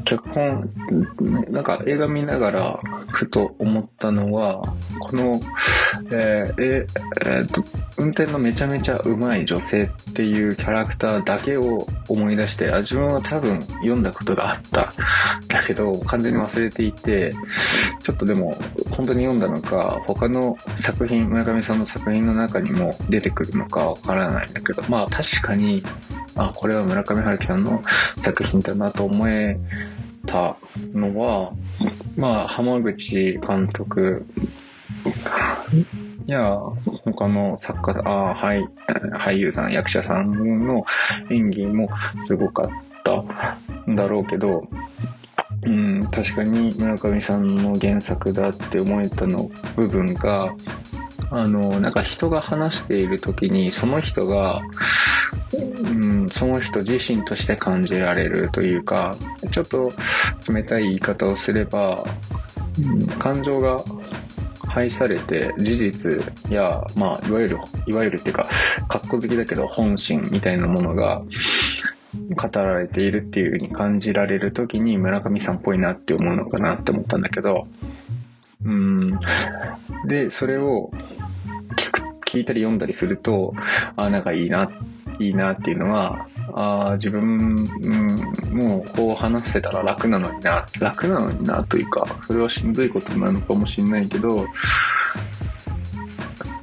[0.04, 0.70] 脚本、
[1.50, 2.80] なんか映画見ながら
[3.12, 5.40] ふと思ったのは、この、
[6.12, 6.88] えー、え
[7.22, 7.64] えー、と、
[7.98, 14.94] 運転のめちゃめちゃうまい女性っていうキャラクターだけを思い出して、あ、自分は多分読んだことがあった。
[15.48, 17.34] だけど、完全に忘れていて、
[18.02, 18.58] ちょっとでも、
[18.92, 25.84] 本当に読んだのか、他の作品、村上さんの作品の中にも出てくるのかわからないんだけど、まあ確かに、
[26.36, 27.84] あ、これは村上春樹さんの
[28.20, 29.60] 作品だなと思え
[30.26, 30.58] た
[30.94, 31.54] のは、
[32.16, 34.26] まあ、浜口監督
[36.26, 36.60] や、
[37.06, 38.68] 他の作家、あ俳
[39.18, 40.86] 俳優さん、役者さんの
[41.30, 42.70] 演技もすごかっ
[43.04, 43.24] た
[43.92, 44.68] んだろうけど、
[45.66, 50.56] うん、確かに村上さんの原作だって思えたの部分が、
[51.32, 54.62] あの、なんか人が話している時に、その人が、
[55.54, 56.03] うん、
[56.34, 59.18] その人自身として感じられるというか、
[59.52, 59.94] ちょっと
[60.52, 62.06] 冷たい言い方をすれば、
[63.20, 63.84] 感情が
[64.68, 68.50] 配されて事実や、まあ、いわゆる、いわゆるっていうか、
[68.90, 71.22] 格好好きだけど本心みたいなものが
[72.36, 77.68] 語られているっていう風に感じられる時に村上さんっぽいなって思うのかなって思ったんだけど、
[78.66, 79.20] うん、
[80.08, 80.92] で、それを
[82.38, 83.54] 聞、いたり読んだりすると、
[83.96, 84.72] あ、なんかいいな、
[85.20, 87.90] いいなっていうのは、あ自分、う
[88.54, 94.48] ん、もうこう話せたら楽なのにな、楽なのになというか、それはしんどいことなのかもしれないけど、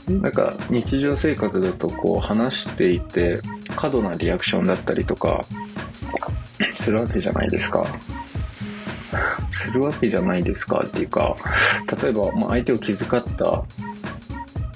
[0.08, 3.40] なんか日常生活だとこう話していて
[3.76, 5.44] 過度なリアクションだったりとか
[6.78, 7.86] するわけじゃないですか。
[9.52, 11.36] するわけじゃないですかっていうか、
[12.00, 13.64] 例えば、まあ、相手を気遣った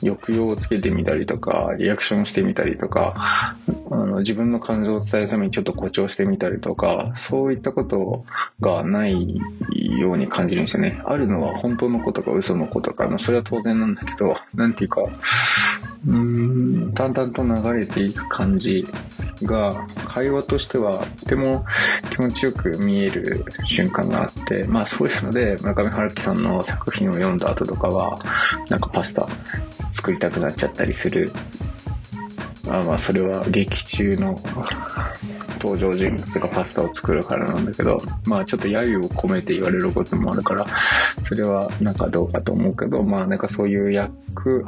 [0.04, 3.56] 抑揚をつけてみたりとか、リアクションしてみたりとか、
[3.90, 8.24] あの自分の感情を伝えるためにちょっと誇張してみたりとか、そういったこと
[8.60, 9.40] がない
[9.98, 11.00] ように感じるんですよね。
[11.06, 15.02] あるのは本当のことか嘘のことか、それは当然なんだけど、なんていうか、
[16.06, 18.86] うーん、淡々と流れていく感じ
[19.42, 21.64] が、会話としてはとても
[22.10, 28.18] 気持ちよく見える瞬間があって、まあそういうので、村上春樹さんの作品を読んだ後とかは、
[28.68, 29.28] なんかパスタ
[29.94, 31.32] 作りたくなっちゃったりする。
[32.66, 34.40] あまあ、それは劇中の
[35.60, 40.66] 登場人物がパスタを作るからなんだけど、まあちょっと揶揄を込めて言われることもあるから、
[41.22, 44.64] それはなんかどうかと思うけど、まあなんかそういう役、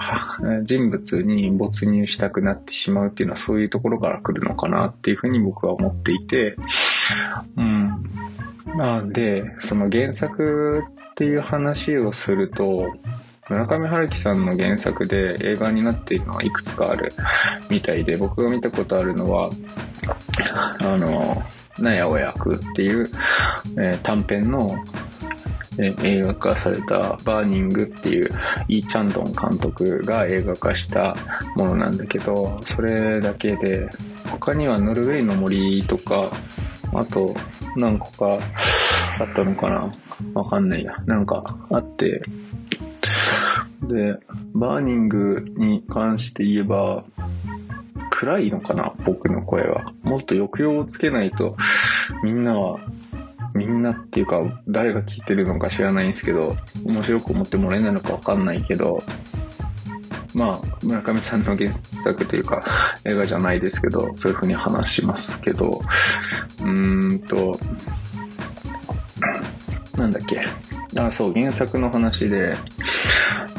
[0.64, 6.56] 人物に没入したくなってしまうっていうのはそういうところから来るのかなっていうふうに僕は思っていて、
[7.56, 8.04] うん。
[8.76, 12.92] まあで、その原作っていう話をすると、
[13.48, 17.12] 村上春樹さんの原作で映画になっているのはいくつかある
[17.70, 19.50] みたいで、僕が見たことあるのは、
[20.80, 21.44] あの、
[21.78, 23.08] 納屋親役っていう、
[23.78, 24.76] えー、短編の、
[25.78, 28.30] えー、映画化されたバーニングっていう
[28.66, 31.16] イー・チャンドン監督が映画化した
[31.54, 33.88] ものなんだけど、それだけで、
[34.30, 36.32] 他にはノルウェーの森とか、
[36.92, 37.36] あと
[37.76, 38.38] 何個か
[39.20, 39.92] あったのかな？
[40.34, 40.96] わかんないや。
[41.04, 42.22] なんかあって、
[43.82, 44.18] で、
[44.54, 47.04] バーニングに関して言えば、
[48.10, 49.92] 暗いのかな僕の声は。
[50.02, 51.56] もっと抑揚をつけないと、
[52.22, 52.80] みんなは、
[53.54, 59.02] みんなっていうか、誰が聞いてるのか知らないんですけど、面白く思ってもらえないのかわかんないけど、
[60.34, 62.64] まあ、村上さんの原作というか、
[63.04, 65.82] 映画じゃないですけど、そういう風に話しますけど、
[66.60, 67.58] うーんと、
[69.96, 70.46] なんだっけ。
[70.98, 72.56] あ、そう、原作の話で、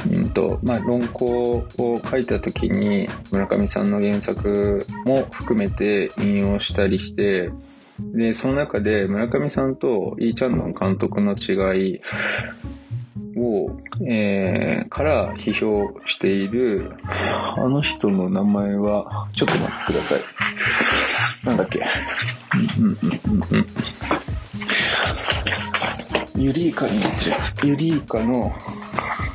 [0.10, 7.52] うんと、まあ、論考を書いた時に、村上さんの原作も含めて引用したりして、
[8.00, 12.02] で、その中で村上さんとイーチャンドン監督の違い
[13.36, 13.72] を、
[14.08, 20.20] えー、から批評している、あの人の名前は、ちょっと待ってください。
[21.46, 21.82] なんだっけ？
[22.80, 23.68] うんうんうんうん。
[26.48, 27.68] ユリイカになってるやつ。
[27.68, 28.54] ユリイカの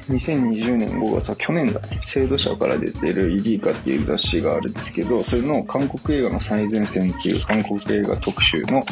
[0.08, 8.86] 2020年5月は去年だね、青土社から出てるユリイカっていう雑誌があるんですけど、それの韓国映画の最前線っていう韓国映画特集の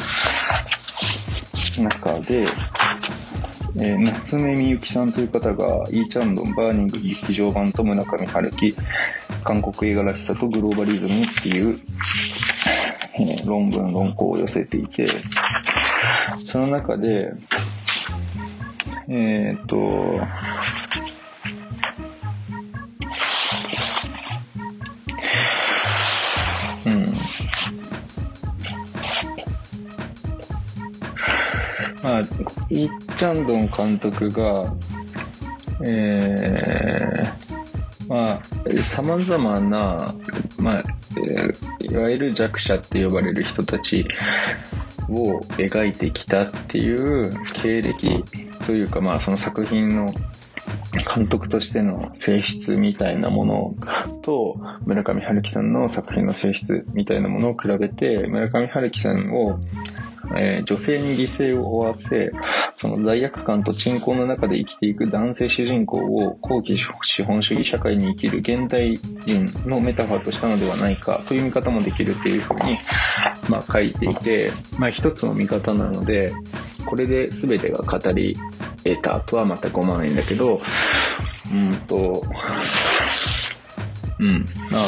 [1.81, 2.45] 中で、
[3.77, 8.75] えー、夏目みゆきさんという方が、イーチャンドン、バーニング劇場版と村上春樹、
[9.43, 11.79] 韓国映画らしさとグローバリズムっていう、
[13.15, 15.07] えー、論文、論考を寄せていて、
[16.45, 17.33] その中で、
[19.13, 19.75] えー、っと、
[26.85, 27.13] うん。
[32.01, 32.21] まあ、
[32.69, 32.87] イ・
[33.17, 34.73] チャンドン監督が、
[35.83, 40.15] えー、まあ、様々な、
[40.57, 40.83] まあ、
[41.81, 44.05] いわゆる弱者って呼ばれる人たち
[45.09, 48.23] を描いてきたっていう経歴
[48.61, 50.13] というか、まあ、その作品の
[51.15, 53.75] 監督としての性質みたいなもの
[54.21, 59.59] と、村上春樹さんの作品の性質みたいなものを比べて、村上春樹さんを
[60.35, 62.31] えー、女性に犠牲を負わせ、
[62.77, 72.77] その罪悪感と鎮魂の中で生きていく男性主人公を後期資本主義社会に生きる現代人のメタファーとしたのではないかという見方もできるっていうふうに、
[73.49, 76.33] まあ、書いていて、まあ、一つの見方なので、
[76.85, 78.37] これで全てが語り
[78.83, 80.61] 得たとは全く思わないんだけど、
[81.51, 82.23] うんと、
[84.19, 84.87] うん、あ、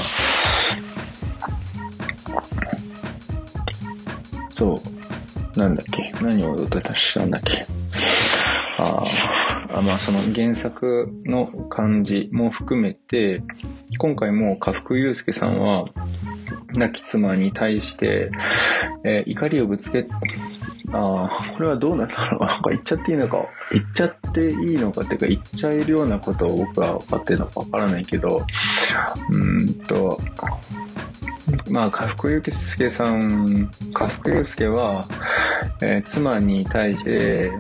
[4.55, 4.81] そ
[5.55, 6.13] う、なんだっけ？
[6.21, 7.67] 何を歌したんだっけ？
[8.79, 9.05] あ
[9.75, 13.43] あ、まあその原作の感じも含めて、
[13.97, 15.85] 今回も家福祐介さんは、
[16.75, 18.31] 亡き妻に対して、
[19.03, 20.07] えー、怒りをぶつけ、
[20.93, 22.45] ああ、これはどうなんだろう。
[22.45, 23.37] なんか言っちゃっていいのか、
[23.71, 28.45] 言っちゃっていいのかっていうか、言っちゃえるようなことを僕は分かってるのか分からないけど、
[29.29, 30.21] うんと、
[31.69, 35.07] まあ、家福祐介さん、家福祐介は、
[35.81, 37.51] えー、妻に対して、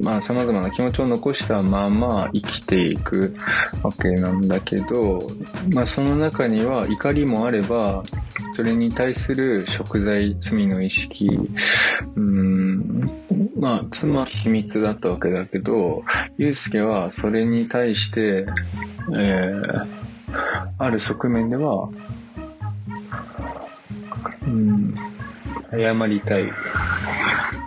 [0.00, 3.36] まあ、様々な気持ちを残したまま生きていく
[3.82, 5.30] わけなんだけど、
[5.70, 8.04] まあ、その中には怒りもあれば、
[8.54, 11.28] それに対する贖罪、罪の意識、
[12.14, 13.10] うん、
[13.58, 16.04] まあ、妻秘密だったわけだけど、
[16.38, 18.46] 祐介はそれに対して、
[19.14, 19.86] えー、
[20.78, 21.88] ある側面では、
[24.42, 24.94] うん、
[25.70, 26.50] 謝りたい。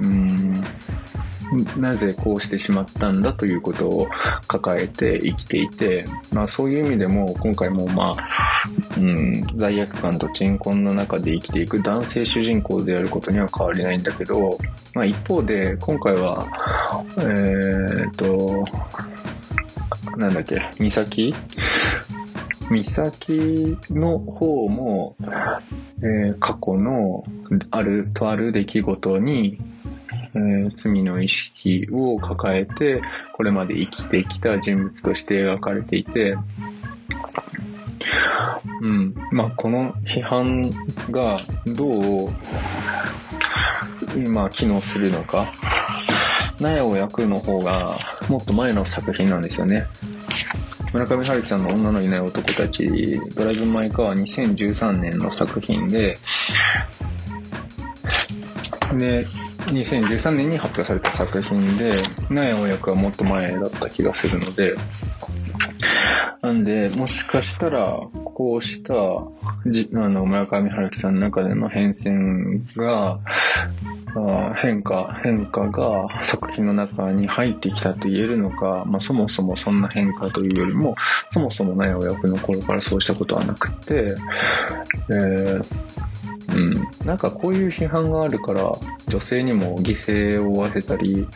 [0.02, 0.64] うん、
[1.78, 4.08] なぜこうしてしまったんだということを
[4.48, 8.64] 抱えて生きていて、まあそういう意味でも今回もまあ、
[8.98, 14.60] うん、罪悪感と鎮魂の中で生きていく男性主人公であることには変わりないんだけど、
[14.94, 16.48] まあ一方で今回は、
[17.18, 18.66] えー、っと、
[20.18, 21.34] なんだっけ、美咲
[22.70, 25.16] 美咲の方も、
[26.02, 27.24] えー、過去の
[27.72, 29.58] あるとある出来事に、
[30.36, 33.02] えー、罪の意識を抱えて、
[33.34, 36.38] これまで生きてきた人物として描かれていて、
[38.82, 39.16] うん。
[39.32, 40.72] まあ、この批判
[41.12, 42.34] がどう、
[44.16, 45.46] 今、機能するのか。
[46.60, 47.98] 苗を焼くの方が、
[48.28, 49.88] もっと前の作品なんですよね。
[50.92, 56.18] 村上春樹さんの女のいない男たち、ドライブ・マイ・カーは2013年の作品で、
[58.98, 59.26] で、
[59.68, 61.98] 2013年に発表された作品で、
[62.30, 64.76] 苗親役はもっと前だった気がするので、
[66.42, 68.94] なんで、もしかしたら、こうした、
[69.68, 73.20] じあの、村上春樹さんの中での変遷が、
[74.62, 80.96] 変化、変化が作品の中に入ってきたと言えるのか、まあ、そもそもそんな変化というよりも、
[81.32, 84.16] そもそもないお役の頃からそうしたことはなくて、
[85.10, 85.66] えー
[86.50, 88.72] うん、なんかこういう批判があるから
[89.08, 91.28] 女性にも犠牲を負わせたり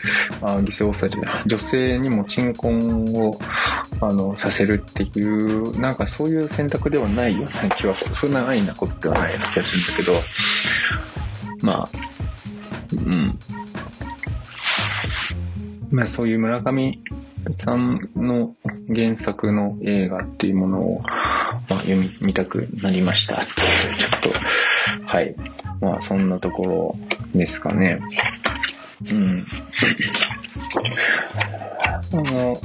[0.41, 3.39] あ犠牲をされて女性にも鎮魂を
[4.01, 10.21] あのさせるっていうなんかそういう選択ではないような気はそんな安易なことではないような気がするんだけど
[11.61, 12.12] まあ
[12.95, 13.39] うん
[15.91, 16.99] まあそういう村上
[17.59, 18.55] さんの
[18.93, 25.35] 原作の映画っていうものを、まあ、読み、見たくなりましたっていう、 ちょっと、はい。
[25.81, 26.97] まあ、そんなところ
[27.35, 27.99] ですかね。
[29.09, 29.45] うん。
[32.11, 32.61] あの、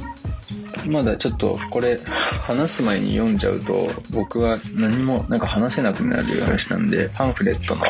[0.87, 7.81] まだちょっとこれ話す前に読んじゃうと僕は何もなんか話せなくなる話なんでパンフレットの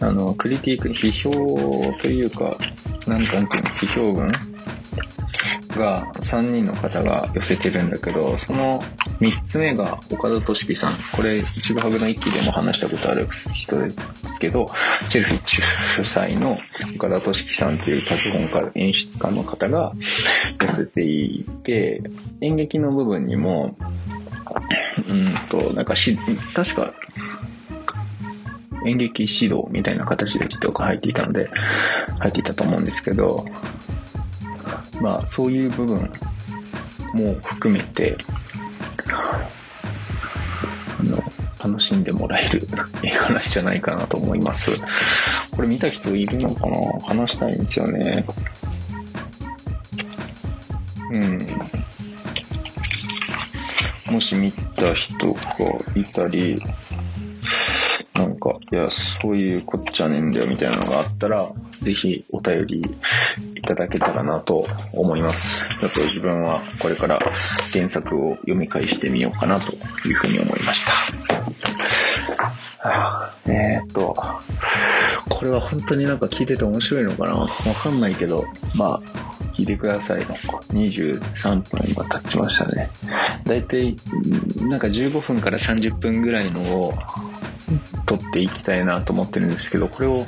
[0.00, 1.30] あのクリティック批評
[2.00, 2.58] というか
[3.06, 3.38] なんか
[3.80, 4.28] 批評文
[5.78, 8.82] が3人の方が寄せてるんだけど、その
[9.20, 10.98] 3つ目が岡田敏樹さん。
[11.14, 13.92] これ、一部ハグの一期でも話したことある人で
[14.26, 14.70] すけど、
[15.08, 15.62] チェルフィッチ
[15.96, 16.58] 主催の
[16.96, 19.92] 岡田敏樹さんっていう脚本家、演出家の方が
[20.60, 22.02] 寄せていて、
[22.40, 23.76] 演劇の部分にも、
[25.08, 26.18] うんと、なんかし、
[26.54, 26.92] 確か、
[28.84, 31.48] 演劇指導みたいな形でちょっと入っていたので、
[32.18, 33.46] 入っていたと思うんですけど、
[35.00, 36.12] まあそういう部分
[37.14, 38.16] も含めて、
[39.10, 41.22] あの、
[41.62, 42.68] 楽しんでもらえる
[43.02, 44.72] 映画なんじゃないかなと思います。
[45.50, 46.76] これ見た人いるのかな？
[47.02, 48.24] 話したいんですよね。
[51.10, 51.46] うん。
[54.10, 55.40] もし見た人が
[55.94, 56.62] いたり、
[58.18, 62.82] なんか、いや、そういうこっちゃねえんだよみたいなのがあったら、ぜひお便り
[63.54, 65.80] いただけたらなと思います。
[65.80, 67.20] だと自分はこれから
[67.72, 69.72] 原作を読み返してみようかなと
[70.08, 70.84] いうふうに思いまし
[72.82, 73.32] た。
[73.46, 74.16] えー、っと、
[75.28, 77.34] これは本当になんか聞いてて面白いのかな？
[77.34, 77.48] わ
[77.80, 80.22] かんないけど、まあ、聞いてください。
[80.22, 82.90] 23分今経ちましたね。
[83.44, 83.96] だいたい
[84.60, 86.94] なんか15分から30分ぐらいのを
[88.08, 90.24] 撮っていきたいなと思ってるんですけど、これを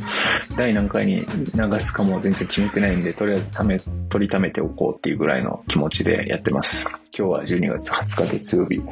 [0.57, 6.87] 第何回に流すかも全然決めてないんで、とりあえずため、取りためておこうっていうぐらいの気持ちでやってます。
[7.17, 8.83] 今日は12月20日月曜日、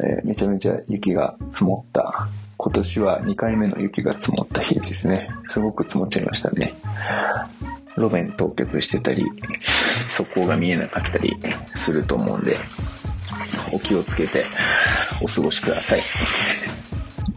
[0.00, 2.28] えー、めちゃめちゃ雪が積もった、
[2.58, 5.30] 今年は2回目の雪が積もった日ですね。
[5.46, 6.74] すごく積もっちゃいましたね。
[7.96, 9.24] 路面凍結してたり、
[10.10, 11.38] 速攻が見えなかったり
[11.74, 12.58] すると思うんで、
[13.72, 14.44] お気をつけて
[15.22, 16.00] お過ごしください。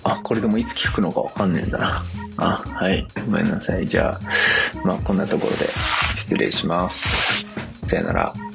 [0.03, 2.03] あ、これでもいつ聞くのかわかんねえんだな。
[2.37, 3.07] あ、はい。
[3.25, 3.87] ごめんなさい。
[3.87, 5.69] じゃあ、まあこんなところで
[6.17, 7.45] 失礼します。
[7.87, 8.48] さよなら。